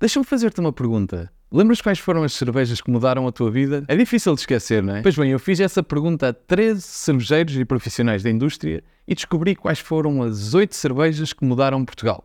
Deixa-me 0.00 0.24
fazer-te 0.24 0.60
uma 0.60 0.72
pergunta. 0.72 1.28
Lembras 1.50 1.80
quais 1.80 1.98
foram 1.98 2.22
as 2.22 2.32
cervejas 2.32 2.80
que 2.80 2.88
mudaram 2.88 3.26
a 3.26 3.32
tua 3.32 3.50
vida? 3.50 3.84
É 3.88 3.96
difícil 3.96 4.32
de 4.34 4.40
esquecer, 4.42 4.80
não 4.80 4.94
é? 4.94 5.02
Pois 5.02 5.16
bem, 5.16 5.32
eu 5.32 5.40
fiz 5.40 5.58
essa 5.58 5.82
pergunta 5.82 6.28
a 6.28 6.32
13 6.32 6.80
cervejeiros 6.80 7.56
e 7.56 7.64
profissionais 7.64 8.22
da 8.22 8.30
indústria 8.30 8.84
e 9.08 9.14
descobri 9.14 9.56
quais 9.56 9.80
foram 9.80 10.22
as 10.22 10.54
8 10.54 10.72
cervejas 10.72 11.32
que 11.32 11.44
mudaram 11.44 11.84
Portugal. 11.84 12.24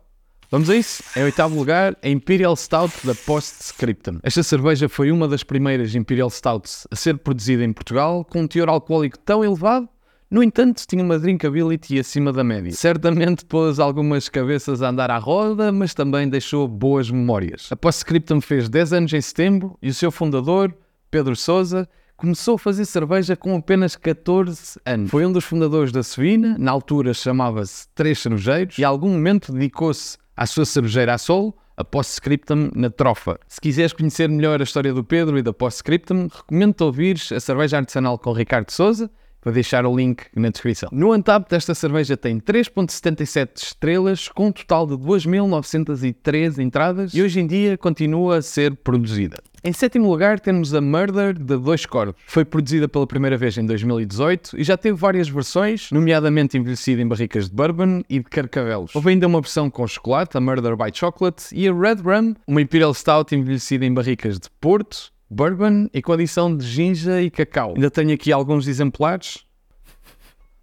Vamos 0.52 0.70
a 0.70 0.76
isso? 0.76 1.02
Em 1.16 1.24
oitavo 1.24 1.56
lugar, 1.56 1.96
a 2.00 2.08
Imperial 2.08 2.54
Stout 2.54 3.04
da 3.04 3.12
Postscriptum. 3.12 4.20
Esta 4.22 4.44
cerveja 4.44 4.88
foi 4.88 5.10
uma 5.10 5.26
das 5.26 5.42
primeiras 5.42 5.96
Imperial 5.96 6.30
Stouts 6.30 6.86
a 6.92 6.94
ser 6.94 7.18
produzida 7.18 7.64
em 7.64 7.72
Portugal, 7.72 8.24
com 8.24 8.42
um 8.42 8.46
teor 8.46 8.68
alcoólico 8.68 9.18
tão 9.18 9.44
elevado 9.44 9.88
no 10.34 10.42
entanto, 10.42 10.84
tinha 10.84 11.00
uma 11.00 11.16
drinkability 11.16 11.96
acima 11.96 12.32
da 12.32 12.42
média. 12.42 12.72
Certamente 12.72 13.44
pôs 13.44 13.78
algumas 13.78 14.28
cabeças 14.28 14.82
a 14.82 14.88
andar 14.88 15.08
à 15.08 15.16
roda, 15.16 15.70
mas 15.70 15.94
também 15.94 16.28
deixou 16.28 16.66
boas 16.66 17.08
memórias. 17.08 17.68
A 17.70 17.76
Postscriptum 17.76 18.40
fez 18.40 18.68
10 18.68 18.92
anos 18.94 19.12
em 19.12 19.20
setembro 19.20 19.78
e 19.80 19.90
o 19.90 19.94
seu 19.94 20.10
fundador, 20.10 20.76
Pedro 21.08 21.36
Souza, 21.36 21.88
começou 22.16 22.56
a 22.56 22.58
fazer 22.58 22.84
cerveja 22.84 23.36
com 23.36 23.54
apenas 23.54 23.94
14 23.94 24.80
anos. 24.84 25.08
Foi 25.08 25.24
um 25.24 25.30
dos 25.30 25.44
fundadores 25.44 25.92
da 25.92 26.02
Suína, 26.02 26.56
na 26.58 26.72
altura 26.72 27.14
chamava-se 27.14 27.86
Três 27.94 28.18
Cervejeiros, 28.18 28.76
e 28.76 28.84
a 28.84 28.88
algum 28.88 29.10
momento 29.10 29.52
dedicou-se 29.52 30.18
à 30.36 30.46
sua 30.46 30.64
cervejeira 30.64 31.14
a 31.14 31.18
solo, 31.18 31.56
a 31.76 31.84
Postscriptum 31.84 32.72
na 32.74 32.90
Trofa. 32.90 33.38
Se 33.46 33.60
quiseres 33.60 33.92
conhecer 33.92 34.28
melhor 34.28 34.60
a 34.60 34.64
história 34.64 34.92
do 34.92 35.04
Pedro 35.04 35.38
e 35.38 35.42
da 35.42 35.52
Postscriptum, 35.52 36.26
recomendo-te 36.26 36.82
ouvires 36.82 37.30
a 37.30 37.38
cerveja 37.38 37.76
artesanal 37.76 38.18
com 38.18 38.32
Ricardo 38.32 38.72
Souza, 38.72 39.08
Vou 39.44 39.52
deixar 39.52 39.84
o 39.84 39.94
link 39.94 40.22
na 40.34 40.48
descrição. 40.48 40.88
No 40.90 41.12
Untapped, 41.12 41.54
esta 41.54 41.74
cerveja 41.74 42.16
tem 42.16 42.40
3.77 42.40 43.48
estrelas, 43.56 44.28
com 44.28 44.46
um 44.46 44.52
total 44.52 44.86
de 44.86 44.94
2.913 44.94 46.60
entradas 46.60 47.12
e 47.12 47.22
hoje 47.22 47.40
em 47.40 47.46
dia 47.46 47.76
continua 47.76 48.38
a 48.38 48.42
ser 48.42 48.74
produzida. 48.76 49.36
Em 49.66 49.72
sétimo 49.72 50.10
lugar 50.10 50.40
temos 50.40 50.74
a 50.74 50.80
Murder 50.82 51.32
de 51.32 51.56
Dois 51.56 51.86
Corvos. 51.86 52.16
Foi 52.26 52.44
produzida 52.44 52.86
pela 52.86 53.06
primeira 53.06 53.34
vez 53.34 53.56
em 53.56 53.64
2018 53.64 54.58
e 54.58 54.62
já 54.62 54.76
teve 54.76 54.98
várias 54.98 55.26
versões, 55.26 55.90
nomeadamente 55.90 56.58
envelhecida 56.58 57.00
em 57.00 57.08
barricas 57.08 57.48
de 57.48 57.54
bourbon 57.54 58.02
e 58.08 58.18
de 58.18 58.24
carcavelos. 58.24 58.94
Houve 58.94 59.10
ainda 59.10 59.26
uma 59.26 59.40
versão 59.40 59.70
com 59.70 59.86
chocolate, 59.86 60.36
a 60.36 60.40
Murder 60.40 60.76
by 60.76 60.90
Chocolate, 60.92 61.46
e 61.52 61.66
a 61.66 61.72
Red 61.72 62.02
Rum, 62.02 62.34
uma 62.46 62.60
Imperial 62.60 62.92
Stout 62.92 63.34
envelhecida 63.34 63.86
em 63.86 63.94
barricas 63.94 64.38
de 64.38 64.50
Porto, 64.60 65.13
bourbon 65.34 65.88
e 65.92 66.00
com 66.00 66.12
adição 66.12 66.56
de 66.56 66.64
ginja 66.64 67.20
e 67.20 67.30
cacau. 67.30 67.72
Ainda 67.74 67.90
tenho 67.90 68.14
aqui 68.14 68.32
alguns 68.32 68.68
exemplares. 68.68 69.44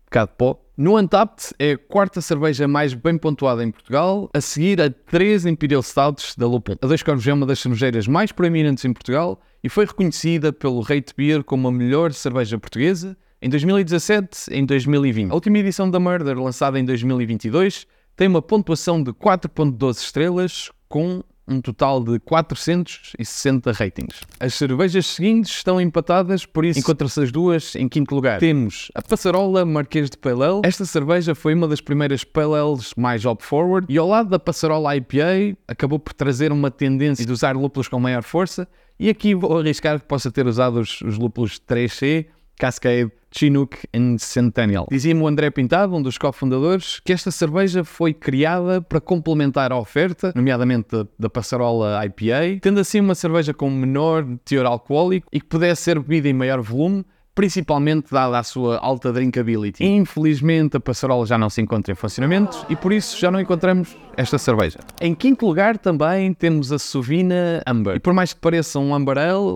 Um 0.01 0.05
bocado 0.05 0.31
de 0.31 0.37
pó. 0.37 0.61
No 0.77 0.97
Untapped 0.97 1.53
é 1.59 1.73
a 1.73 1.77
quarta 1.77 2.21
cerveja 2.21 2.67
mais 2.67 2.93
bem 2.93 3.17
pontuada 3.17 3.63
em 3.63 3.69
Portugal, 3.69 4.29
a 4.33 4.41
seguir 4.41 4.81
a 4.81 4.89
três 4.89 5.45
Imperial 5.45 5.83
Stouts 5.83 6.35
da 6.35 6.47
Lupin. 6.47 6.75
A 6.81 6.87
Dois 6.87 7.03
Corvos 7.03 7.27
é 7.27 7.33
uma 7.33 7.45
das 7.45 7.59
cervejeiras 7.59 8.07
mais 8.07 8.31
proeminentes 8.31 8.83
em 8.83 8.91
Portugal 8.91 9.39
e 9.63 9.69
foi 9.69 9.85
reconhecida 9.85 10.51
pelo 10.51 10.81
Rate 10.81 11.13
Beer 11.15 11.43
como 11.43 11.67
a 11.67 11.71
melhor 11.71 12.13
cerveja 12.13 12.57
portuguesa 12.57 13.15
em 13.41 13.49
2017 13.49 14.51
e 14.51 14.57
em 14.57 14.65
2020. 14.65 15.31
A 15.31 15.33
última 15.33 15.59
edição 15.59 15.89
da 15.89 15.99
Murder, 15.99 16.39
lançada 16.39 16.79
em 16.79 16.85
2022, 16.85 17.85
tem 18.15 18.27
uma 18.27 18.41
pontuação 18.41 19.03
de 19.03 19.11
4.12 19.11 19.97
estrelas 19.97 20.71
com 20.87 21.23
um 21.51 21.61
total 21.61 22.03
de 22.03 22.19
460 22.19 23.71
ratings. 23.71 24.21
As 24.39 24.53
cervejas 24.53 25.05
seguintes 25.05 25.51
estão 25.51 25.79
empatadas, 25.79 26.45
por 26.45 26.65
isso 26.65 26.79
encontram-se 26.79 27.21
as 27.21 27.31
duas 27.31 27.75
em 27.75 27.87
quinto 27.87 28.15
lugar. 28.15 28.39
Temos 28.39 28.89
a 28.95 29.01
Passarola 29.01 29.65
Marquês 29.65 30.09
de 30.09 30.17
Pale 30.17 30.43
Ale. 30.43 30.61
Esta 30.63 30.85
cerveja 30.85 31.35
foi 31.35 31.53
uma 31.53 31.67
das 31.67 31.81
primeiras 31.81 32.23
Pale 32.23 32.55
Ales 32.55 32.93
mais 32.95 33.25
hop 33.25 33.41
forward 33.41 33.85
e 33.89 33.97
ao 33.97 34.07
lado 34.07 34.29
da 34.29 34.39
Passarola 34.39 34.95
IPA 34.95 35.57
acabou 35.67 35.99
por 35.99 36.13
trazer 36.13 36.51
uma 36.51 36.71
tendência 36.71 37.25
de 37.25 37.31
usar 37.31 37.55
lúpulos 37.55 37.87
com 37.87 37.99
maior 37.99 38.23
força 38.23 38.67
e 38.99 39.09
aqui 39.09 39.33
vou 39.33 39.57
arriscar 39.57 39.99
que 39.99 40.05
possa 40.05 40.31
ter 40.31 40.45
usado 40.45 40.79
os, 40.79 41.01
os 41.01 41.17
lúpulos 41.17 41.59
3C, 41.59 42.27
Cascade 42.57 43.11
Chinook 43.31 43.77
and 43.93 44.17
Centennial. 44.19 44.87
Dizia-me 44.91 45.21
o 45.21 45.27
André 45.27 45.49
Pintado, 45.49 45.95
um 45.95 46.01
dos 46.01 46.17
cofundadores, 46.17 46.99
que 46.99 47.13
esta 47.13 47.31
cerveja 47.31 47.83
foi 47.83 48.13
criada 48.13 48.81
para 48.81 48.99
complementar 48.99 49.71
a 49.71 49.77
oferta, 49.77 50.33
nomeadamente 50.35 50.89
da, 51.17 51.29
passarola 51.29 52.05
IPA, 52.05 52.59
tendo 52.61 52.79
assim 52.79 52.99
uma 52.99 53.15
cerveja 53.15 53.53
com 53.53 53.69
menor 53.69 54.25
teor 54.43 54.65
alcoólico 54.65 55.27
e 55.31 55.39
que 55.39 55.47
pudesse 55.47 55.83
ser 55.83 55.99
bebida 55.99 56.27
em 56.27 56.33
maior 56.33 56.61
volume, 56.61 57.05
principalmente 57.41 58.11
dada 58.11 58.37
a 58.37 58.43
sua 58.43 58.77
alta 58.77 59.11
drinkability. 59.11 59.83
Infelizmente, 59.83 60.77
a 60.77 60.79
passarola 60.79 61.25
já 61.25 61.39
não 61.39 61.49
se 61.49 61.59
encontra 61.59 61.91
em 61.91 61.95
funcionamento 61.95 62.63
e 62.69 62.75
por 62.75 62.93
isso 62.93 63.19
já 63.19 63.31
não 63.31 63.41
encontramos 63.41 63.97
esta 64.15 64.37
cerveja. 64.37 64.77
Em 65.01 65.15
quinto 65.15 65.47
lugar 65.47 65.75
também 65.79 66.35
temos 66.35 66.71
a 66.71 66.77
Sovina 66.77 67.63
Amber. 67.65 67.95
E 67.95 67.99
por 67.99 68.13
mais 68.13 68.31
que 68.31 68.39
pareça 68.39 68.77
um 68.77 68.93
Amber 68.93 69.15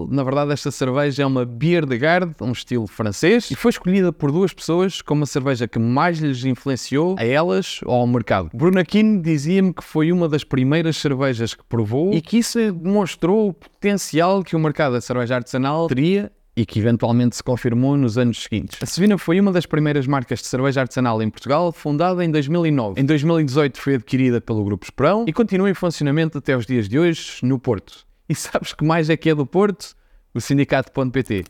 na 0.09 0.23
verdade 0.23 0.51
esta 0.51 0.71
cerveja 0.71 1.21
é 1.21 1.25
uma 1.27 1.45
Bière 1.45 1.85
de 1.85 1.95
Garde, 1.95 2.33
um 2.41 2.53
estilo 2.53 2.87
francês, 2.87 3.51
e 3.51 3.55
foi 3.55 3.69
escolhida 3.69 4.11
por 4.11 4.31
duas 4.31 4.51
pessoas 4.51 4.99
como 5.03 5.23
a 5.23 5.27
cerveja 5.27 5.67
que 5.67 5.77
mais 5.77 6.17
lhes 6.17 6.43
influenciou 6.43 7.15
a 7.19 7.23
elas 7.23 7.81
ou 7.85 7.93
ao 7.93 8.07
mercado. 8.07 8.49
Bruno 8.51 8.79
Aquino 8.79 9.21
dizia-me 9.21 9.71
que 9.71 9.83
foi 9.83 10.11
uma 10.11 10.27
das 10.27 10.43
primeiras 10.43 10.97
cervejas 10.97 11.53
que 11.53 11.63
provou 11.65 12.11
e 12.15 12.19
que 12.19 12.39
isso 12.39 12.57
demonstrou 12.71 13.49
o 13.49 13.53
potencial 13.53 14.43
que 14.43 14.55
o 14.55 14.59
mercado 14.59 14.93
da 14.93 15.01
cerveja 15.01 15.35
artesanal 15.35 15.87
teria 15.87 16.31
e 16.55 16.65
que 16.65 16.79
eventualmente 16.79 17.35
se 17.35 17.43
confirmou 17.43 17.97
nos 17.97 18.17
anos 18.17 18.43
seguintes. 18.43 18.79
A 18.81 18.85
Sevina 18.85 19.17
foi 19.17 19.39
uma 19.39 19.51
das 19.51 19.65
primeiras 19.65 20.07
marcas 20.07 20.39
de 20.39 20.47
cerveja 20.47 20.81
artesanal 20.81 21.21
em 21.21 21.29
Portugal, 21.29 21.71
fundada 21.71 22.23
em 22.23 22.31
2009. 22.31 22.99
Em 22.99 23.05
2018 23.05 23.79
foi 23.79 23.95
adquirida 23.95 24.39
pelo 24.39 24.63
Grupo 24.63 24.85
Esperão 24.85 25.25
e 25.27 25.33
continua 25.33 25.69
em 25.69 25.73
funcionamento 25.73 26.37
até 26.37 26.55
os 26.55 26.65
dias 26.65 26.87
de 26.87 26.97
hoje 26.97 27.39
no 27.43 27.59
Porto. 27.59 28.05
E 28.29 28.33
sabes 28.35 28.73
que 28.73 28.85
mais 28.85 29.09
é 29.09 29.17
que 29.17 29.29
é 29.29 29.35
do 29.35 29.45
Porto? 29.45 29.93
O 30.33 30.39
Sindicato.pt. 30.39 31.45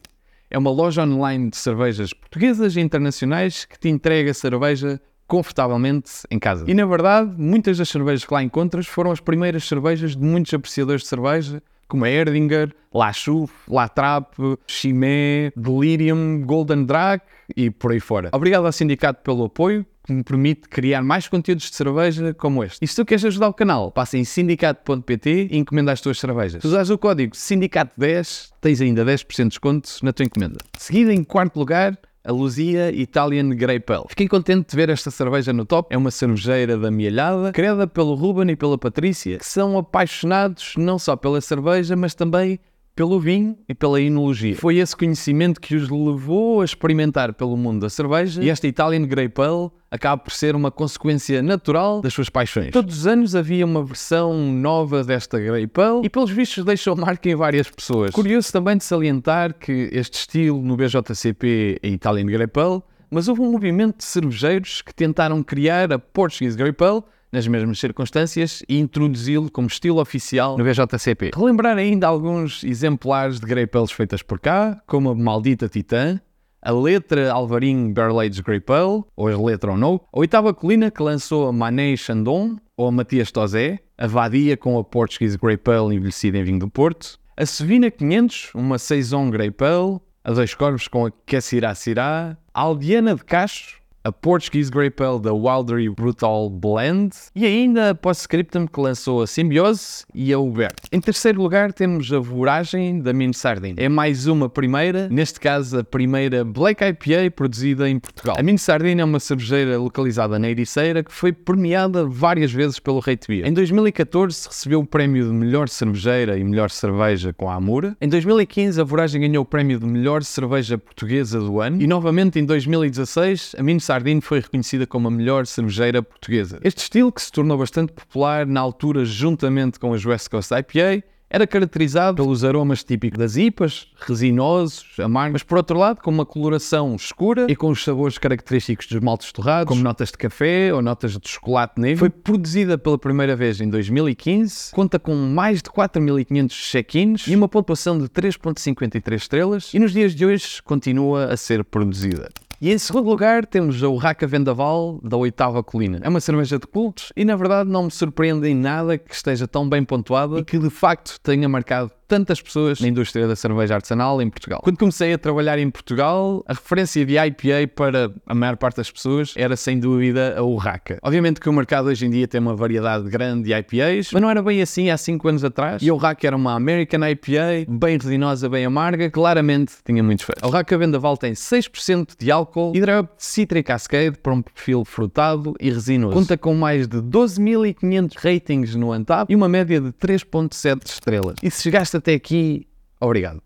É 0.50 0.58
uma 0.58 0.72
loja 0.72 1.04
online 1.04 1.50
de 1.50 1.58
cervejas 1.58 2.14
portuguesas 2.14 2.76
e 2.76 2.80
internacionais 2.80 3.66
que 3.66 3.80
te 3.80 3.90
entrega 3.90 4.34
cerveja 4.34 5.02
confortavelmente 5.28 6.12
em 6.30 6.38
casa. 6.38 6.66
E 6.68 6.74
na 6.74 6.86
verdade, 6.86 7.34
muitas 7.38 7.78
das 7.78 7.90
cervejas 7.90 8.26
que 8.26 8.34
lá 8.34 8.44
encontras 8.44 8.86
foram 8.86 9.12
as 9.12 9.20
primeiras 9.20 9.68
cervejas 9.68 10.16
de 10.16 10.24
muitos 10.24 10.54
apreciadores 10.54 11.02
de 11.02 11.08
cerveja 11.08 11.64
como 11.88 12.06
a 12.06 12.10
Erdinger, 12.10 12.76
La 12.94 13.12
Chouffe, 13.12 13.54
La 13.70 13.88
Trappe, 13.88 14.58
Chimay, 14.68 15.52
Delirium, 15.56 16.42
Golden 16.46 16.86
Drag 16.86 17.22
e 17.56 17.70
por 17.70 17.92
aí 17.92 18.00
fora. 18.00 18.30
Obrigado 18.34 18.66
ao 18.66 18.72
sindicato 18.72 19.22
pelo 19.22 19.46
apoio 19.46 19.86
que 20.06 20.14
me 20.14 20.24
permite 20.24 20.70
criar 20.70 21.02
mais 21.02 21.28
conteúdos 21.28 21.70
de 21.70 21.76
cerveja 21.76 22.34
como 22.36 22.64
este. 22.64 22.84
E 22.84 22.88
se 22.88 22.96
tu 22.96 23.04
queres 23.04 23.26
ajudar 23.26 23.50
o 23.50 23.54
canal, 23.54 23.92
passa 23.92 24.18
em 24.18 24.24
sindicato.pt 24.24 25.50
e 25.52 25.58
encomenda 25.58 25.92
as 25.92 26.00
tuas 26.00 26.20
cervejas. 26.20 26.62
Se 26.62 26.68
usares 26.68 26.90
o 26.92 26.98
código 26.98 27.36
SINDICATO10, 27.36 28.52
tens 28.62 28.82
ainda 28.82 29.04
10% 29.04 29.36
de 29.36 29.50
desconto 29.50 29.90
na 30.04 30.14
tua 30.14 30.26
encomenda. 30.26 30.58
Seguida 30.78 31.12
em 31.12 31.24
quarto 31.24 31.58
lugar, 31.58 31.98
a 32.26 32.32
Luzia 32.32 32.92
Italian 32.92 33.50
Grey 33.50 33.80
Pale. 33.80 34.06
Fiquei 34.10 34.28
contente 34.28 34.72
de 34.72 34.76
ver 34.76 34.90
esta 34.90 35.12
cerveja 35.12 35.54
no 35.54 35.64
top. 35.64 35.94
É 35.94 35.98
uma 35.98 36.10
cervejeira 36.10 36.78
da 36.78 36.90
Mielhada, 36.90 37.52
criada 37.52 37.86
pelo 37.86 38.16
Ruben 38.16 38.50
e 38.50 38.56
pela 38.56 38.78
Patrícia, 38.78 39.38
que 39.38 39.46
são 39.46 39.78
apaixonados 39.78 40.74
não 40.76 40.98
só 40.98 41.16
pela 41.16 41.40
cerveja, 41.40 41.96
mas 41.96 42.16
também 42.16 42.60
pelo 42.96 43.20
vinho 43.20 43.58
e 43.68 43.76
pela 43.76 44.02
enologia. 44.02 44.56
Foi 44.56 44.78
esse 44.78 44.96
conhecimento 44.96 45.60
que 45.60 45.76
os 45.76 45.90
levou 45.90 46.62
a 46.62 46.66
experimentar 46.66 47.34
pelo 47.34 47.58
mundo 47.58 47.82
da 47.82 47.90
cerveja 47.90 48.42
e 48.42 48.50
esta 48.50 48.68
Italian 48.68 49.06
Grey 49.06 49.28
Pale 49.28 49.70
acaba 49.92 50.22
por 50.22 50.32
ser 50.32 50.56
uma 50.56 50.72
consequência 50.72 51.42
natural 51.42 52.02
das 52.02 52.14
suas 52.14 52.30
paixões. 52.30 52.72
Todos 52.72 53.00
os 53.00 53.08
anos 53.08 53.36
havia 53.36 53.66
uma 53.66 53.84
versão 53.84 54.34
nova 54.52 55.04
desta 55.04 55.38
Grey 55.38 55.68
Pale 55.68 56.06
e 56.06 56.10
pelos 56.10 56.32
vistos 56.32 56.64
deixou 56.64 56.96
marca 56.96 57.30
em 57.30 57.36
várias 57.36 57.70
pessoas. 57.70 58.12
Curioso 58.12 58.52
também 58.52 58.78
de 58.78 58.86
salientar 58.86 59.54
que 59.54 59.90
este 59.92 60.20
estilo 60.20 60.62
no 60.62 60.78
BJCP 60.78 61.80
é 61.84 61.90
Italian 61.90 62.28
Grey 62.28 62.48
Pale, 62.48 62.82
mas 63.12 63.28
houve 63.28 63.42
um 63.42 63.52
movimento 63.52 63.98
de 63.98 64.06
cervejeiros 64.06 64.82
que 64.82 64.94
tentaram 64.96 65.44
criar 65.44 65.92
a 65.92 66.00
Portuguese 66.00 66.58
Grey 66.58 66.72
Pale 66.72 67.04
nas 67.36 67.48
mesmas 67.48 67.80
circunstâncias 67.80 68.64
e 68.68 68.80
introduzi-lo 68.80 69.52
como 69.52 69.68
estilo 69.68 70.00
oficial 70.00 70.58
no 70.58 70.64
BJCP. 70.64 71.32
Relembrar 71.36 71.78
ainda 71.78 72.08
alguns 72.08 72.64
exemplares 72.64 73.40
de 73.40 73.46
Grey 73.46 73.68
Pales 73.68 73.92
feitas 73.92 74.22
por 74.22 74.40
cá, 74.40 74.82
como 74.88 75.10
a 75.10 75.16
Maldita 75.16 75.68
Titã, 75.68 76.20
a 76.62 76.72
letra 76.72 77.32
Alvarinho 77.32 77.94
Barrel 77.94 78.22
Aged 78.22 78.42
Grey 78.42 78.60
Pale, 78.60 79.04
ou 79.16 79.28
a 79.28 79.38
letra 79.38 79.72
ou 79.72 79.78
no, 79.78 80.02
a 80.12 80.20
oitava 80.20 80.54
colina 80.54 80.90
que 80.90 81.04
lançou 81.04 81.48
a 81.48 81.52
Mané 81.52 81.96
Chandon, 81.98 82.58
ou 82.78 82.88
a 82.88 82.92
Matias 82.92 83.32
Tozé, 83.32 83.80
a 83.98 84.08
Vadia 84.08 84.56
com 84.58 84.80
a 84.80 84.84
Portuguese 84.84 85.38
Grey 85.38 85.58
Pale 85.58 85.94
envelhecida 85.94 86.38
em 86.38 86.44
vinho 86.44 86.60
do 86.60 86.70
Porto, 86.70 87.20
a 87.36 87.46
Sevina 87.46 87.92
500, 87.92 88.52
uma 88.56 88.78
Saison 88.78 89.30
Grey 89.30 89.52
Pale, 89.52 90.00
a 90.24 90.32
Dois 90.32 90.54
Corvos 90.56 90.88
com 90.88 91.06
a 91.06 91.12
Quessirá 91.26 91.76
Cirá, 91.76 92.38
a 92.54 92.62
Aldeana 92.62 93.14
de 93.14 93.26
Cacho, 93.26 93.82
a 94.06 94.12
Portuguese 94.12 94.70
Grape 94.70 95.02
Ale 95.02 95.20
da 95.20 95.34
Wildery 95.34 95.90
Brutal 95.90 96.48
Blend 96.48 97.16
e 97.36 97.44
ainda 97.44 97.90
a 97.90 97.96
Postscriptum 97.96 98.68
que 98.68 98.80
lançou 98.80 99.24
a 99.24 99.28
Simbiose 99.28 100.06
e 100.14 100.32
a 100.32 100.38
Hubert. 100.38 100.76
Em 100.92 101.02
terceiro 101.02 101.42
lugar 101.42 101.74
temos 101.74 102.14
a 102.14 102.20
Voragem 102.20 103.02
da 103.02 103.12
Min 103.12 103.34
Sardine. 103.34 103.74
É 103.78 103.90
mais 103.90 104.28
uma 104.28 104.48
primeira, 104.48 105.10
neste 105.10 105.40
caso 105.40 105.80
a 105.80 105.84
primeira 105.84 106.46
Black 106.46 106.84
IPA 106.84 107.32
produzida 107.36 107.90
em 107.90 107.98
Portugal. 107.98 108.36
A 108.38 108.44
Min 108.44 108.58
Sardine 108.58 109.02
é 109.02 109.04
uma 109.04 109.20
cervejeira 109.20 109.76
localizada 109.80 110.38
na 110.38 110.52
Ericeira 110.52 111.04
que 111.04 111.12
foi 111.12 111.34
premiada 111.34 112.06
várias 112.06 112.52
vezes 112.52 112.78
pelo 112.78 113.00
Rate 113.00 113.28
Beer. 113.28 113.48
Em 113.48 113.54
2014 113.54 114.48
recebeu 114.48 114.82
o 114.82 114.86
prémio 114.86 115.26
de 115.26 115.34
melhor 115.34 115.68
cervejeira 115.68 116.38
e 116.38 116.44
melhor 116.44 116.70
cerveja 116.70 117.34
com 117.34 117.50
a 117.50 117.56
Amura. 117.56 117.98
Em 118.00 118.08
2015 118.08 118.80
a 118.80 118.84
Voragem 118.84 119.22
ganhou 119.22 119.42
o 119.42 119.48
prémio 119.48 119.80
de 119.80 119.86
melhor 119.88 120.22
cerveja 120.22 120.78
portuguesa 120.78 121.40
do 121.40 121.60
ano 121.60 121.82
e 121.82 121.88
novamente 121.88 122.38
em 122.38 122.46
2016 122.46 123.56
a 123.58 123.64
Min 123.64 123.80
Sardine 123.96 124.20
foi 124.20 124.42
reconhecida 124.42 124.86
como 124.86 125.08
a 125.08 125.12
melhor 125.12 125.46
cervejeira 125.46 126.04
portuguesa. 126.04 126.60
Este 126.62 126.80
estilo, 126.80 127.14
que 127.14 127.22
se 127.22 127.32
tornou 127.32 127.58
bastante 127.58 127.94
popular 127.94 128.46
na 128.46 128.60
altura 128.60 129.06
juntamente 129.06 129.80
com 129.80 129.94
as 129.94 130.06
West 130.06 130.28
Coast 130.28 130.54
IPA, 130.54 131.02
era 131.30 131.48
caracterizado 131.48 132.22
pelos 132.22 132.44
aromas 132.44 132.84
típicos 132.84 133.18
das 133.18 133.38
IPAs, 133.38 133.88
resinosos, 134.06 135.00
amargos, 135.00 135.32
mas 135.34 135.44
por 135.44 135.58
outro 135.58 135.80
lado 135.80 136.02
com 136.02 136.12
uma 136.12 136.26
coloração 136.26 136.94
escura 136.94 137.48
e 137.50 137.56
com 137.56 137.70
os 137.70 137.84
sabores 137.86 138.18
característicos 138.18 138.86
dos 138.88 139.00
maltes 139.00 139.32
torrados, 139.32 139.70
como 139.70 139.82
notas 139.82 140.12
de 140.12 140.18
café 140.18 140.74
ou 140.74 140.82
notas 140.82 141.18
de 141.18 141.30
chocolate 141.30 141.80
negro. 141.80 142.00
Foi 142.00 142.10
produzida 142.10 142.78
pela 142.78 142.98
primeira 142.98 143.34
vez 143.34 143.62
em 143.62 143.70
2015, 143.70 144.72
conta 144.74 145.00
com 145.00 145.16
mais 145.16 145.62
de 145.62 145.70
4.500 145.70 146.50
check-ins 146.50 147.28
e 147.28 147.36
uma 147.36 147.48
pontuação 147.48 147.98
de 147.98 148.10
3.53 148.10 149.16
estrelas 149.16 149.74
e 149.74 149.80
nos 149.80 149.94
dias 149.94 150.14
de 150.14 150.26
hoje 150.26 150.62
continua 150.64 151.32
a 151.32 151.38
ser 151.38 151.64
produzida. 151.64 152.30
E 152.62 152.72
em 152.72 152.78
segundo 152.78 153.10
lugar 153.10 153.46
temos 153.46 153.84
a 153.84 153.90
Urraca 153.90 154.26
Vendaval 154.26 155.00
da 155.04 155.18
Oitava 155.18 155.62
Colina. 155.62 156.00
É 156.02 156.08
uma 156.08 156.22
cerveja 156.22 156.58
de 156.58 156.66
cultos 156.66 157.12
e 157.16 157.26
na 157.26 157.36
verdade 157.36 157.70
não 157.70 157.84
me 157.84 157.92
surpreende 157.92 158.48
em 158.48 158.56
nada 158.56 158.98
que 158.98 159.14
esteja 159.14 159.48
tão 159.48 159.68
bem 159.68 159.84
pontuada 159.84 160.40
e 160.40 160.44
que 160.44 160.58
de 160.58 160.70
facto 160.70 161.20
tenha 161.22 161.50
marcado 161.50 161.92
tantas 162.08 162.42
pessoas 162.42 162.80
na 162.80 162.88
indústria 162.88 163.28
da 163.28 163.36
cerveja 163.36 163.76
artesanal 163.76 164.22
em 164.22 164.30
Portugal. 164.30 164.62
Quando 164.64 164.78
comecei 164.78 165.14
a 165.14 165.18
trabalhar 165.18 165.58
em 165.60 165.70
Portugal, 165.70 166.44
a 166.48 166.54
referência 166.54 167.06
de 167.06 167.18
IPA 167.18 167.68
para 167.76 168.12
a 168.26 168.36
maior 168.36 168.58
parte 168.58 168.78
das 168.78 168.92
pessoas 168.92 169.34
era 169.36 169.56
sem 169.56 169.80
dúvida 169.80 170.36
a 170.38 170.44
Urraca. 170.44 171.00
Obviamente 171.02 171.40
que 171.40 171.50
o 171.50 171.54
mercado 171.54 171.88
hoje 171.88 172.06
em 172.06 172.10
dia 172.10 172.28
tem 172.28 172.40
uma 172.40 172.56
variedade 172.56 173.10
grande 173.10 173.44
de 173.44 173.54
IPAs, 173.54 174.12
mas 174.12 174.22
não 174.22 174.30
era 174.30 174.42
bem 174.42 174.62
assim 174.62 174.90
há 174.90 174.98
5 174.98 175.28
anos 175.28 175.44
atrás. 175.44 175.82
E 175.82 175.90
a 175.90 175.94
Urraca 175.94 176.26
era 176.26 176.36
uma 176.36 176.54
American 176.54 177.08
IPA, 177.08 177.66
bem 177.68 177.98
resinosa, 177.98 178.48
bem 178.50 178.66
amarga, 178.66 179.10
claramente 179.10 179.74
tinha 179.84 180.04
muitos 180.04 180.26
fãs. 180.26 180.38
A 180.42 180.48
Urraca 180.48 180.78
Vendaval 180.78 181.18
tem 181.18 181.34
6% 181.34 182.12
de 182.18 182.32
álcool 182.32 182.74
e 182.76 182.80
de 182.80 182.86
Citric 183.18 183.68
Cascade 183.68 184.18
para 184.18 184.34
um 184.34 184.42
perfil 184.42 184.86
frutado 184.86 185.54
e 185.60 185.70
resinoso. 185.70 186.14
Conta 186.14 186.38
com 186.38 186.54
mais 186.54 186.88
de 186.88 186.98
12.500 186.98 188.14
ratings 188.18 188.76
no 188.76 188.92
Antap 188.92 189.32
e 189.32 189.36
uma 189.36 189.50
média 189.50 189.82
de 189.82 189.92
3.7 189.92 190.86
estrelas. 190.86 191.36
E 191.42 191.50
se 191.50 191.64
chegaste 191.64 191.95
até 191.96 192.14
aqui, 192.14 192.68
obrigado. 193.00 193.42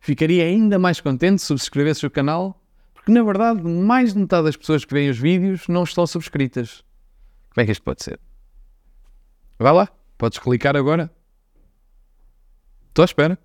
Ficaria 0.00 0.44
ainda 0.44 0.78
mais 0.78 1.00
contente 1.00 1.40
se 1.40 1.46
subscrevesses 1.46 2.02
o 2.02 2.10
canal, 2.10 2.62
porque 2.92 3.10
na 3.10 3.22
verdade 3.22 3.62
mais 3.62 4.12
de 4.12 4.20
metade 4.20 4.44
das 4.44 4.56
pessoas 4.56 4.84
que 4.84 4.92
veem 4.92 5.10
os 5.10 5.18
vídeos 5.18 5.66
não 5.68 5.84
estão 5.84 6.06
subscritas. 6.06 6.84
Como 7.54 7.62
é 7.62 7.66
que 7.66 7.72
isto 7.72 7.82
pode 7.82 8.02
ser? 8.02 8.20
Vai 9.58 9.72
lá, 9.72 9.88
podes 10.18 10.38
clicar 10.38 10.76
agora. 10.76 11.10
Estou 12.88 13.02
à 13.02 13.06
espera. 13.06 13.38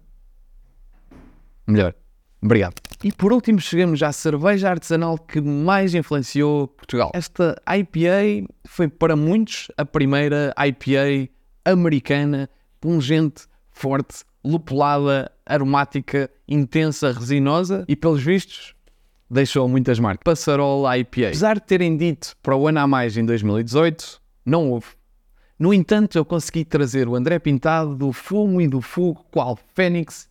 Melhor. 1.65 1.95
Obrigado. 2.41 2.75
E 3.03 3.11
por 3.11 3.31
último 3.31 3.59
chegamos 3.59 4.01
à 4.01 4.11
cerveja 4.11 4.69
artesanal 4.69 5.17
que 5.17 5.39
mais 5.39 5.93
influenciou 5.93 6.67
Portugal. 6.67 7.11
Esta 7.13 7.55
IPA 7.67 8.47
foi 8.67 8.87
para 8.87 9.15
muitos 9.15 9.69
a 9.77 9.85
primeira 9.85 10.53
IPA 10.57 11.31
americana, 11.65 12.49
pungente, 12.81 13.43
forte, 13.71 14.23
lupulada, 14.49 15.31
aromática, 15.45 16.29
intensa, 16.47 17.11
resinosa 17.11 17.85
e, 17.87 17.95
pelos 17.95 18.23
vistos, 18.23 18.73
deixou 19.29 19.67
muitas 19.67 19.99
marcas. 19.99 20.23
Passarol 20.23 20.91
IPA. 20.93 21.27
Apesar 21.27 21.55
de 21.55 21.65
terem 21.65 21.95
dito 21.95 22.35
para 22.41 22.55
o 22.55 22.67
ano 22.67 22.79
a 22.79 22.87
mais 22.87 23.15
em 23.17 23.25
2018, 23.25 24.21
não 24.45 24.71
houve. 24.71 24.87
No 25.57 25.73
entanto, 25.73 26.17
eu 26.17 26.25
consegui 26.25 26.63
trazer 26.63 27.07
o 27.07 27.15
André 27.15 27.37
Pintado 27.37 27.95
do 27.95 28.13
Fumo 28.13 28.61
e 28.61 28.67
do 28.67 28.81
Fogo, 28.81 29.25
qual 29.29 29.59
Fênix, 29.75 30.29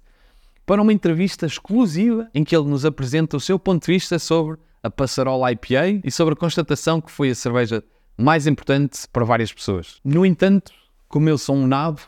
para 0.64 0.82
uma 0.82 0.92
entrevista 0.92 1.46
exclusiva 1.46 2.28
em 2.34 2.44
que 2.44 2.56
ele 2.56 2.68
nos 2.68 2.84
apresenta 2.84 3.36
o 3.36 3.40
seu 3.40 3.58
ponto 3.58 3.86
de 3.86 3.92
vista 3.92 4.18
sobre 4.18 4.58
a 4.82 4.90
Passarol 4.90 5.48
IPA 5.48 6.00
e 6.04 6.10
sobre 6.10 6.34
a 6.34 6.36
constatação 6.36 7.00
que 7.00 7.10
foi 7.10 7.30
a 7.30 7.34
cerveja 7.34 7.84
mais 8.16 8.46
importante 8.46 9.06
para 9.12 9.24
várias 9.24 9.52
pessoas. 9.52 10.00
No 10.04 10.26
entanto, 10.26 10.72
como 11.08 11.28
eu 11.28 11.38
sou 11.38 11.54
um 11.54 11.66
nabo, 11.66 12.00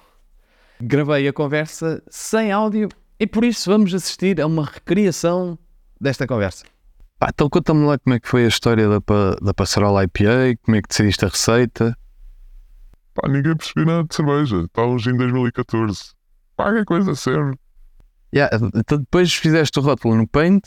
gravei 0.80 1.28
a 1.28 1.32
conversa 1.32 2.02
sem 2.08 2.50
áudio 2.50 2.88
e 3.18 3.26
por 3.26 3.44
isso 3.44 3.70
vamos 3.70 3.92
assistir 3.94 4.40
a 4.40 4.46
uma 4.46 4.64
recriação 4.64 5.58
desta 6.00 6.26
conversa. 6.26 6.64
Pá, 7.18 7.28
então 7.28 7.50
conta-me 7.50 7.84
lá 7.84 7.98
como 7.98 8.16
é 8.16 8.20
que 8.20 8.26
foi 8.26 8.44
a 8.44 8.48
história 8.48 8.88
da, 8.88 8.98
da 9.42 9.52
Passarola 9.52 10.04
IPA, 10.04 10.56
como 10.62 10.76
é 10.76 10.82
que 10.82 10.88
decidiste 10.88 11.24
a 11.24 11.28
receita. 11.28 11.96
Pá, 13.14 13.28
ninguém 13.28 13.54
percebeu 13.54 13.84
nada 13.84 14.08
de 14.08 14.14
cerveja. 14.14 14.62
Estávamos 14.62 15.06
em 15.06 15.16
2014. 15.16 16.12
Pá, 16.56 16.72
que 16.72 16.84
coisa 16.86 17.14
séria. 17.14 17.52
Yeah, 18.34 18.56
então 18.74 18.98
depois 18.98 19.34
fizeste 19.34 19.78
o 19.78 19.82
rótulo 19.82 20.14
no 20.14 20.26
Paint, 20.26 20.64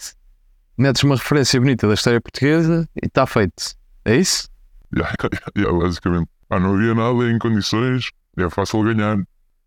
metes 0.78 1.02
uma 1.04 1.16
referência 1.16 1.60
bonita 1.60 1.88
da 1.88 1.94
história 1.94 2.22
portuguesa 2.22 2.88
e 3.02 3.08
está 3.08 3.26
feito. 3.26 3.76
É 4.06 4.16
isso? 4.16 4.48
Yeah, 4.96 5.12
yeah, 5.58 5.76
basicamente. 5.76 6.30
Pá, 6.48 6.60
não 6.60 6.76
havia 6.76 6.94
nada 6.94 7.32
em 7.32 7.40
condições, 7.40 8.12
é 8.38 8.48
fácil 8.48 8.84
ganhar. 8.84 9.18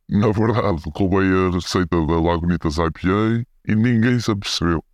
Na 0.09 0.31
verdade, 0.31 0.83
roubei 0.95 1.27
a 1.27 1.51
receita 1.51 1.97
da 2.07 2.21
Lagunitas 2.21 2.77
IPA 2.79 3.45
e 3.67 3.75
ninguém 3.75 4.21
se 4.21 4.31
apercebeu. 4.31 4.85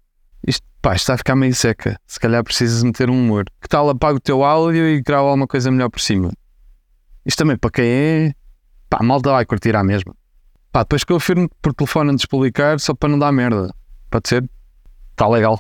Isto, 0.47 0.67
pá, 0.81 0.95
está 0.95 1.15
a 1.15 1.19
ficar 1.19 1.37
meio 1.37 1.55
seca. 1.55 1.99
Se 2.07 2.19
calhar 2.19 2.43
precisas 2.43 2.83
meter 2.83 3.11
um 3.11 3.19
humor. 3.19 3.45
Que 3.61 3.69
tal 3.69 3.91
apaga 3.91 4.17
o 4.17 4.21
teu 4.21 4.43
áudio 4.43 4.89
e 4.89 5.03
grava 5.03 5.29
alguma 5.29 5.47
coisa 5.47 5.71
melhor 5.71 5.91
por 5.91 6.01
cima? 6.01 6.33
Isto 7.27 7.39
também 7.39 7.59
para 7.59 7.71
quem 7.71 7.85
é. 7.85 8.35
Pá, 8.89 8.99
a 9.01 9.03
malta 9.03 9.31
vai 9.31 9.45
curtir 9.45 9.77
à 9.77 9.85
mesma. 9.85 10.15
Pá, 10.73 10.83
depois 10.83 11.05
que 11.05 11.13
eu 11.13 11.17
afirmo 11.17 11.49
por 11.61 11.75
telefone 11.75 12.13
antes 12.13 12.23
de 12.23 12.29
publicar, 12.29 12.81
só 12.81 12.95
para 12.95 13.11
não 13.11 13.19
dar 13.19 13.33
merda. 13.33 13.75
Pode 14.11 14.29
ser? 14.29 14.49
Está 15.11 15.29
legal. 15.29 15.59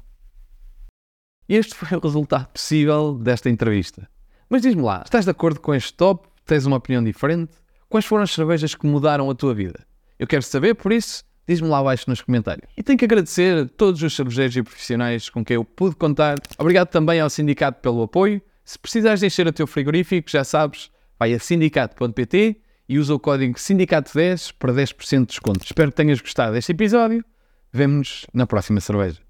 Este 1.46 1.75
foi 1.75 1.99
o 1.99 2.00
resultado 2.00 2.46
possível 2.46 3.19
desta 3.19 3.50
entrevista. 3.50 4.08
Mas 4.49 4.62
diz-me 4.62 4.81
lá, 4.81 5.02
estás 5.04 5.26
de 5.26 5.31
acordo 5.31 5.60
com 5.60 5.75
este 5.75 5.93
top? 5.93 6.26
Tens 6.46 6.64
uma 6.64 6.78
opinião 6.78 7.04
diferente? 7.04 7.52
Quais 7.93 8.06
foram 8.06 8.23
as 8.23 8.31
cervejas 8.31 8.75
que 8.75 8.87
mudaram 8.87 9.29
a 9.29 9.35
tua 9.35 9.53
vida? 9.53 9.85
Eu 10.19 10.27
quero 10.27 10.43
saber, 10.43 10.75
por 10.75 10.91
isso, 10.91 11.23
diz-me 11.47 11.69
lá 11.69 11.77
abaixo 11.77 12.09
nos 12.09 12.23
comentários. 12.23 12.67
E 12.75 12.83
tenho 12.83 12.99
que 12.99 13.05
agradecer 13.05 13.65
a 13.65 13.69
todos 13.69 14.03
os 14.03 14.17
cervejeiros 14.17 14.56
e 14.56 14.62
profissionais 14.62 15.29
com 15.29 15.44
quem 15.44 15.56
eu 15.56 15.62
pude 15.62 15.94
contar. 15.97 16.39
Obrigado 16.56 16.89
também 16.89 17.21
ao 17.21 17.29
sindicato 17.29 17.83
pelo 17.83 18.03
apoio. 18.03 18.41
Se 18.65 18.79
precisares 18.79 19.21
de 19.21 19.27
encher 19.27 19.47
o 19.47 19.53
teu 19.53 19.67
frigorífico, 19.67 20.31
já 20.31 20.43
sabes, 20.43 20.91
vai 21.19 21.35
a 21.35 21.39
sindicato.pt 21.39 22.62
e 22.89 22.99
usa 22.99 23.15
o 23.15 23.21
código 23.21 23.59
sindicato10 23.59 24.55
para 24.59 24.73
10% 24.73 25.21
de 25.21 25.27
desconto. 25.27 25.62
Espero 25.62 25.91
que 25.91 25.97
tenhas 25.99 26.19
gostado 26.19 26.55
deste 26.55 26.73
episódio. 26.73 27.23
Vemo-nos 27.71 28.25
na 28.33 28.47
próxima 28.47 28.81
cerveja. 28.81 29.21